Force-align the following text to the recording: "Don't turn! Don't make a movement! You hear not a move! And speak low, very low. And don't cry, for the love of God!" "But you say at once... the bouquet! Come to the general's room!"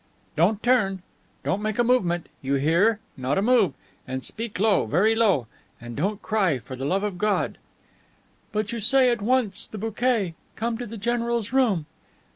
"Don't 0.35 0.63
turn! 0.63 1.03
Don't 1.43 1.61
make 1.61 1.77
a 1.77 1.83
movement! 1.83 2.25
You 2.41 2.55
hear 2.55 2.99
not 3.17 3.37
a 3.37 3.41
move! 3.43 3.73
And 4.07 4.25
speak 4.25 4.59
low, 4.59 4.87
very 4.87 5.13
low. 5.13 5.45
And 5.79 5.95
don't 5.95 6.23
cry, 6.23 6.57
for 6.57 6.75
the 6.75 6.87
love 6.87 7.03
of 7.03 7.19
God!" 7.19 7.59
"But 8.51 8.71
you 8.71 8.79
say 8.79 9.11
at 9.11 9.21
once... 9.21 9.67
the 9.67 9.77
bouquet! 9.77 10.33
Come 10.55 10.75
to 10.79 10.87
the 10.87 10.97
general's 10.97 11.53
room!" 11.53 11.85